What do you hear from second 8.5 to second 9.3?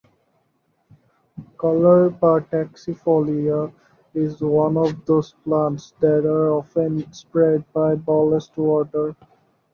water.